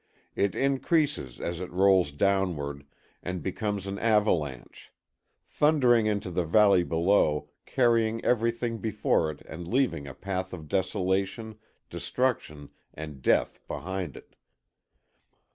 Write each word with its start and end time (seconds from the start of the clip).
It 0.35 0.55
increases 0.55 1.39
as 1.39 1.61
it 1.61 1.69
rolls 1.71 2.11
downward 2.11 2.87
and 3.21 3.43
becomes 3.43 3.85
an 3.85 3.99
avalanche; 3.99 4.91
thundering 5.45 6.07
into 6.07 6.31
the 6.31 6.43
valley 6.43 6.81
below, 6.83 7.51
carrying 7.67 8.25
everything 8.25 8.79
before 8.79 9.29
it 9.29 9.41
and 9.41 9.67
leaving 9.71 10.07
a 10.07 10.15
path 10.15 10.53
of 10.53 10.67
desolation, 10.67 11.59
destruction 11.91 12.71
and 12.95 13.21
death 13.21 13.59
behind 13.67 14.17
it. 14.17 14.35